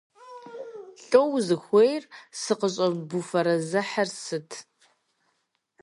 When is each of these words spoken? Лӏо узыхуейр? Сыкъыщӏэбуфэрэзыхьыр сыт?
Лӏо 1.03 1.21
узыхуейр? 1.35 2.03
Сыкъыщӏэбуфэрэзыхьыр 2.39 4.09
сыт? 4.23 4.49